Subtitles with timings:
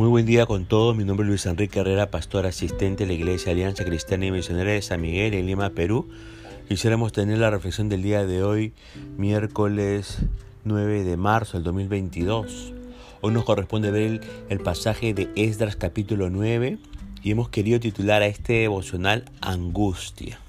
[0.00, 0.96] Muy buen día con todos.
[0.96, 4.72] Mi nombre es Luis Enrique Herrera, pastor asistente de la Iglesia Alianza Cristiana y Misionera
[4.72, 6.08] de San Miguel en Lima, Perú.
[6.70, 8.72] Quisiéramos tener la reflexión del día de hoy,
[9.18, 10.20] miércoles
[10.64, 12.72] 9 de marzo del 2022.
[13.20, 16.78] Hoy nos corresponde ver el, pasaje de Esdras capítulo 9
[17.22, 20.40] y hemos querido titular a este devocional Angustia.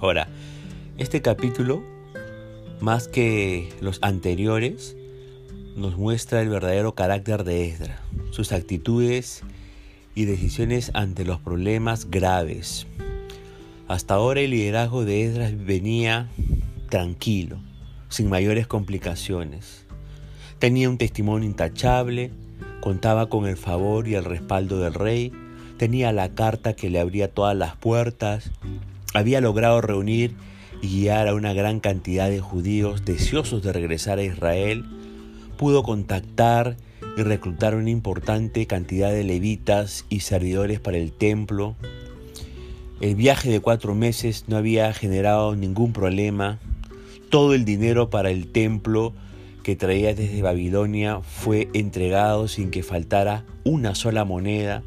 [0.00, 0.26] Ahora,
[0.98, 1.80] este capítulo,
[2.80, 4.96] más que los anteriores,
[5.76, 9.42] nos muestra el verdadero carácter de Esdras, sus actitudes
[10.14, 12.86] y decisiones ante los problemas graves.
[13.88, 16.28] Hasta ahora el liderazgo de Esdras venía
[16.88, 17.58] tranquilo,
[18.08, 19.86] sin mayores complicaciones.
[20.58, 22.30] Tenía un testimonio intachable,
[22.80, 25.32] contaba con el favor y el respaldo del rey,
[25.76, 28.50] tenía la carta que le abría todas las puertas,
[29.14, 30.34] había logrado reunir
[30.82, 34.84] y guiar a una gran cantidad de judíos deseosos de regresar a Israel,
[35.56, 36.76] pudo contactar
[37.16, 41.76] y reclutar una importante cantidad de levitas y servidores para el templo.
[43.00, 46.58] El viaje de cuatro meses no había generado ningún problema.
[47.30, 49.12] Todo el dinero para el templo
[49.62, 54.82] que traía desde Babilonia fue entregado sin que faltara una sola moneda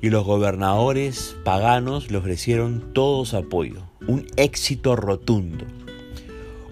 [0.00, 3.82] y los gobernadores paganos le ofrecieron todo su apoyo.
[4.06, 5.64] Un éxito rotundo,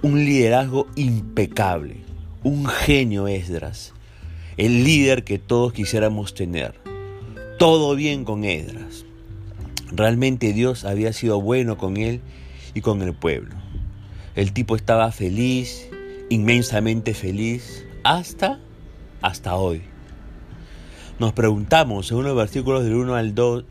[0.03, 2.11] un liderazgo impecable
[2.43, 3.93] un genio Esdras,
[4.57, 6.75] el líder que todos quisiéramos tener.
[7.59, 9.05] Todo bien con Esdras.
[9.93, 12.21] Realmente Dios había sido bueno con él
[12.75, 13.55] y con el pueblo.
[14.35, 15.89] El tipo estaba feliz,
[16.29, 18.61] inmensamente feliz, hasta,
[19.21, 19.83] hasta hoy.
[21.19, 23.65] Nos preguntamos, según los versículos del 1 al 2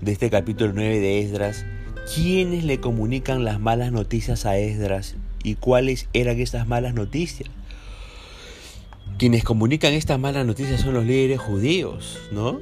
[0.00, 1.66] de este capítulo 9 de Esdras,
[2.14, 7.50] ¿quiénes le comunican las malas noticias a Esdras y cuáles eran esas malas noticias?
[9.16, 12.58] Quienes comunican estas malas noticias son los líderes judíos, ¿no?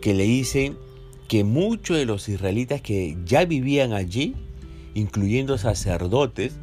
[0.00, 0.78] Que le dicen
[1.28, 4.34] que muchos de los israelitas que ya vivían allí,
[4.94, 6.54] incluyendo sacerdotes,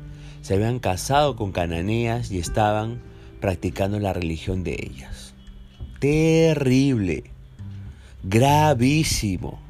[0.42, 3.00] se habían casado con cananeas y estaban
[3.40, 5.36] practicando la religión de ellas.
[6.00, 7.26] Terrible,
[8.24, 9.62] gravísimo,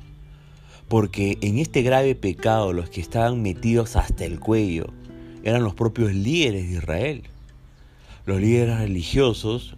[0.88, 4.94] porque en este grave pecado los que estaban metidos hasta el cuello
[5.44, 7.24] eran los propios líderes de Israel
[8.28, 9.76] los líderes religiosos,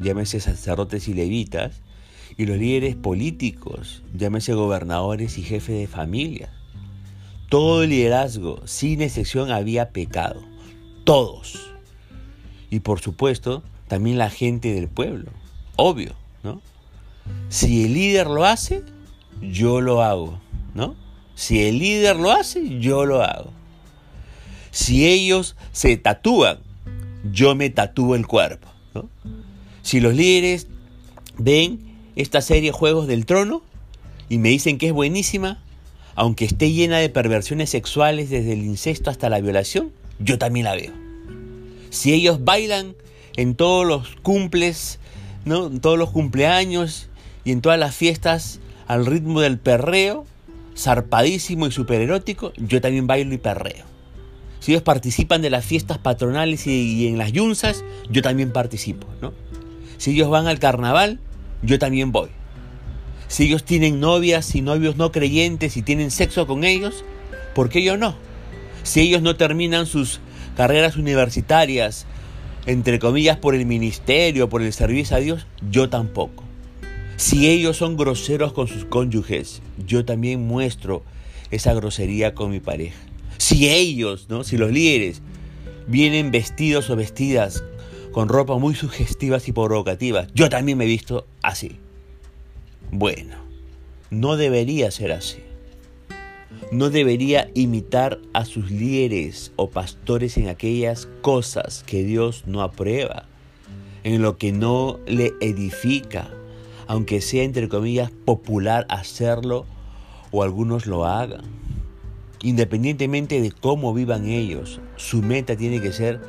[0.00, 1.80] llámese sacerdotes y levitas,
[2.36, 6.52] y los líderes políticos, llámese gobernadores y jefes de familia.
[7.48, 10.42] Todo el liderazgo, sin excepción, había pecado.
[11.04, 11.72] Todos.
[12.68, 15.30] Y por supuesto, también la gente del pueblo.
[15.76, 16.60] Obvio, ¿no?
[17.48, 18.82] Si el líder lo hace,
[19.40, 20.40] yo lo hago,
[20.74, 20.96] ¿no?
[21.36, 23.52] Si el líder lo hace, yo lo hago.
[24.72, 26.58] Si ellos se tatúan
[27.34, 28.68] yo me tatúo el cuerpo.
[29.82, 30.68] Si los líderes
[31.36, 31.80] ven
[32.16, 33.62] esta serie Juegos del Trono
[34.28, 35.60] y me dicen que es buenísima,
[36.14, 39.90] aunque esté llena de perversiones sexuales desde el incesto hasta la violación,
[40.20, 40.92] yo también la veo.
[41.90, 42.94] Si ellos bailan
[43.36, 45.00] en todos los cumples,
[45.44, 45.66] ¿no?
[45.66, 47.08] en todos los cumpleaños
[47.44, 50.24] y en todas las fiestas al ritmo del perreo,
[50.76, 53.93] zarpadísimo y supererótico, yo también bailo y perreo.
[54.64, 59.34] Si ellos participan de las fiestas patronales y, en las yunzas, yo también participo, ¿no?
[59.98, 61.20] Si ellos van al carnaval,
[61.60, 62.30] yo también voy.
[63.28, 67.04] Si ellos tienen novias y novios no creyentes y tienen sexo con ellos,
[67.54, 68.16] ¿por qué yo no?
[68.84, 70.20] Si ellos no terminan sus
[70.56, 72.06] carreras universitarias,
[72.64, 76.42] entre comillas, por el ministerio, por el servicio a Dios, yo tampoco.
[77.18, 81.02] Si ellos son groseros con sus cónyuges, yo también muestro
[81.50, 82.96] esa grosería con mi pareja.
[83.54, 84.42] Si ellos, ¿no?
[84.42, 85.22] si los líderes
[85.86, 87.62] vienen vestidos o vestidas
[88.10, 91.78] con ropa muy sugestivas y provocativas, yo también me he visto así.
[92.90, 93.36] Bueno,
[94.10, 95.38] no debería ser así.
[96.72, 103.28] No debería imitar a sus líderes o pastores en aquellas cosas que Dios no aprueba,
[104.02, 106.28] en lo que no le edifica,
[106.88, 109.64] aunque sea entre comillas popular hacerlo
[110.32, 111.44] o algunos lo hagan.
[112.44, 116.20] Independientemente de cómo vivan ellos, su meta tiene que ser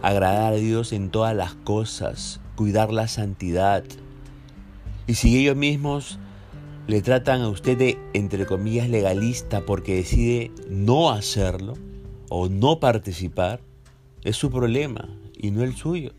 [0.00, 3.82] agradar a Dios en todas las cosas, cuidar la santidad.
[5.08, 6.20] Y si ellos mismos
[6.86, 11.74] le tratan a usted de, entre comillas, legalista porque decide no hacerlo
[12.28, 13.58] o no participar,
[14.22, 16.12] es su problema y no el suyo.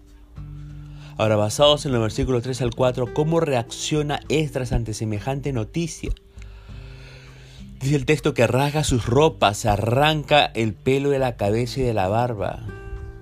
[1.18, 6.12] Ahora, basados en los versículos 3 al 4, ¿cómo reacciona Esdras ante semejante noticia?
[7.80, 11.94] Dice el texto que rasga sus ropas, arranca el pelo de la cabeza y de
[11.94, 12.66] la barba.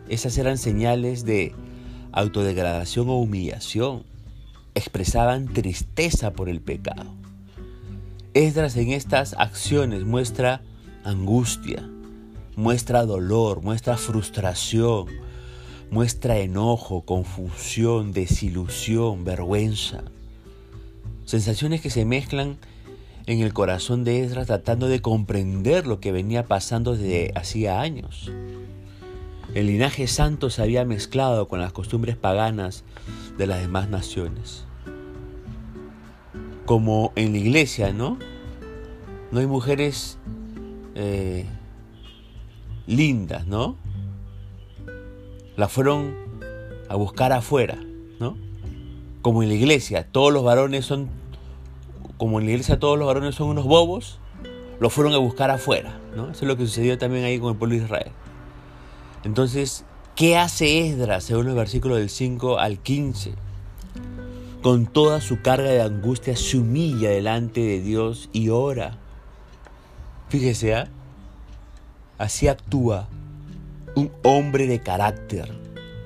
[0.08, 1.54] Esas eran señales de
[2.14, 4.04] autodegradación o humillación.
[4.78, 7.06] expresaban tristeza por el pecado.
[8.34, 10.62] Esdras en estas acciones muestra
[11.06, 11.88] angustia,
[12.58, 15.08] muestra dolor, muestra frustración,
[15.92, 20.04] muestra enojo, confusión, desilusión, vergüenza.
[21.24, 22.58] Sensaciones que se mezclan
[23.28, 28.32] en el corazón de Esdras tratando de comprender lo que venía pasando desde hacía años.
[29.54, 32.84] El linaje santo se había mezclado con las costumbres paganas
[33.38, 34.66] de las demás naciones.
[36.66, 38.20] Como en la iglesia, ¿no?
[39.32, 40.18] No hay mujeres
[40.96, 41.46] eh,
[42.86, 43.78] lindas, ¿no?
[45.56, 46.16] Las fueron
[46.90, 47.78] a buscar afuera,
[48.20, 48.38] ¿no?
[49.22, 51.10] Como en la iglesia, todos los varones son,
[52.18, 54.20] como en la iglesia todos los varones son unos bobos,
[54.80, 56.32] los fueron a buscar afuera, ¿no?
[56.32, 58.12] Eso es lo que sucedió también ahí con el pueblo de Israel.
[59.24, 59.86] Entonces,
[60.16, 63.34] ¿qué hace Esdras según el versículo del 5 al 15?
[64.62, 68.98] Con toda su carga de angustia se humilla delante de Dios y ora.
[70.30, 70.88] Fíjese, ¿ah?
[72.18, 73.08] así actúa
[73.96, 75.54] un hombre de carácter,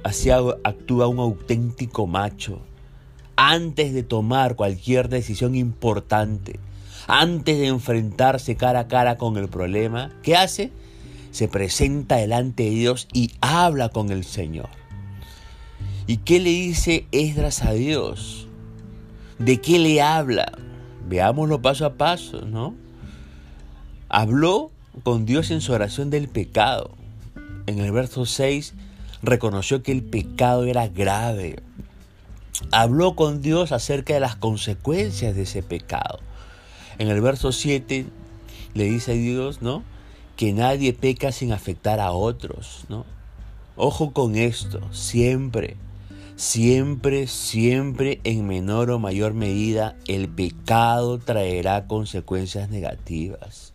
[0.04, 2.62] así actúa un auténtico macho.
[3.42, 6.60] Antes de tomar cualquier decisión importante,
[7.08, 10.74] antes de enfrentarse cara a cara con el problema, ¿qué hace?
[11.32, 14.68] Se presenta delante de Dios y habla con el Señor.
[16.06, 18.50] ¿Y qué le dice Esdras a Dios?
[19.38, 20.52] ¿De qué le habla?
[21.08, 22.76] Veámoslo paso a paso, ¿no?
[24.10, 24.70] Habló
[25.04, 26.92] con Dios en su oración del pecado.
[27.68, 28.74] En el verso 6
[29.24, 31.64] reconoció que el pecado era grave.
[32.72, 36.20] Habló con Dios acerca de las consecuencias de ese pecado.
[36.98, 38.06] En el verso 7
[38.74, 39.84] le dice a Dios, ¿no?
[40.36, 43.06] Que nadie peca sin afectar a otros, ¿no?
[43.76, 45.78] Ojo con esto, siempre,
[46.36, 53.74] siempre, siempre en menor o mayor medida el pecado traerá consecuencias negativas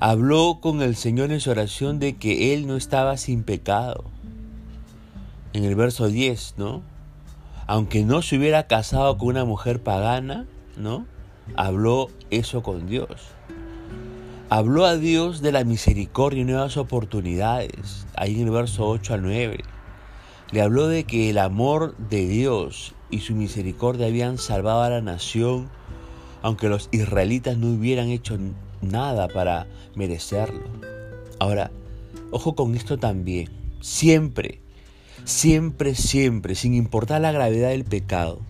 [0.00, 4.04] habló con el Señor en su oración de que él no estaba sin pecado.
[5.52, 6.82] En el verso 10, ¿no?
[7.66, 10.46] Aunque no se hubiera casado con una mujer pagana,
[10.76, 11.06] ¿no?
[11.56, 13.08] Habló eso con Dios.
[14.48, 19.22] Habló a Dios de la misericordia y nuevas oportunidades, ahí en el verso 8 al
[19.22, 19.58] 9.
[20.52, 25.00] Le habló de que el amor de Dios y su misericordia habían salvado a la
[25.00, 25.68] nación,
[26.42, 28.38] aunque los israelitas no hubieran hecho
[28.80, 29.66] nada para
[29.96, 30.62] merecerlo.
[31.40, 31.72] Ahora,
[32.30, 33.50] ojo con esto también.
[33.80, 34.60] Siempre,
[35.26, 38.40] siempre, siempre, sin importar la gravedad del pecado,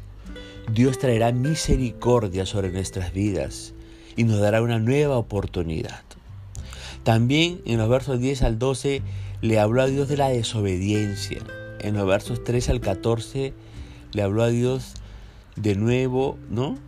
[0.73, 3.73] Dios traerá misericordia sobre nuestras vidas
[4.15, 6.03] y nos dará una nueva oportunidad.
[7.03, 9.03] También en los versos 10 al 12
[9.41, 11.41] le habló a Dios de la desobediencia.
[11.81, 13.55] En los versos 13 al 14
[14.13, 14.95] le habló a Dios
[15.57, 16.79] de nuevo, ¿no?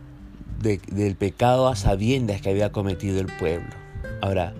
[0.59, 3.69] del pecado a sabiendas que había cometido el pueblo.
[4.21, 4.53] Ahora,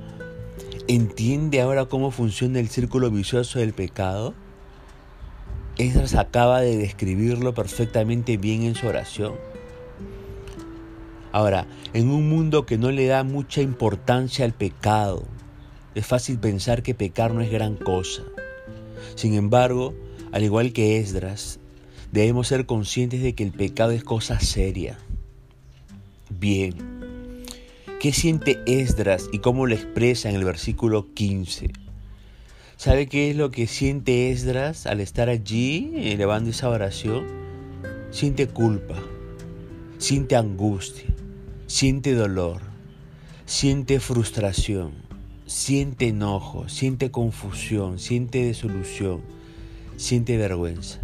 [0.88, 4.34] ¿entiende ahora cómo funciona el círculo vicioso del pecado?
[5.80, 9.36] Esdras acaba de describirlo perfectamente bien en su oración.
[11.32, 15.24] Ahora, en un mundo que no le da mucha importancia al pecado,
[15.96, 18.24] es fácil pensar que pecar no es gran cosa.
[19.16, 19.96] Sin embargo,
[20.34, 21.62] al igual que Esdras,
[22.12, 24.98] debemos ser conscientes de que el pecado es cosa seria
[26.30, 26.76] bien.
[28.02, 31.72] ¿Qué siente Esdras y cómo lo expresa en el versículo 15?
[32.80, 37.26] ¿Sabe qué es lo que siente Esdras al estar allí elevando esa oración?
[38.10, 38.96] Siente culpa,
[39.98, 41.14] siente angustia,
[41.68, 42.62] siente dolor,
[43.46, 44.94] siente frustración,
[45.46, 49.24] siente enojo, siente confusión, siente desolución,
[49.98, 51.02] siente vergüenza.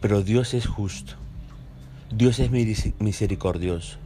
[0.00, 1.12] Pero Dios es justo.
[2.12, 2.50] Dios es
[2.98, 3.98] misericordioso.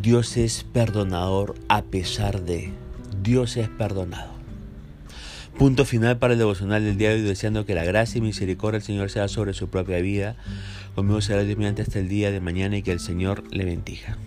[0.00, 2.72] Dios es perdonador a pesar de.
[3.22, 4.35] Dios es perdonado.
[5.58, 8.78] Punto final para el devocional del día de hoy, deseando que la gracia y misericordia
[8.78, 10.36] del Señor sea sobre su propia vida.
[10.94, 14.18] Conmigo será Dios mediante hasta el día de mañana y que el Señor le bendiga.